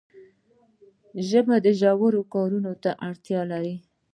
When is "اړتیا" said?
3.07-3.41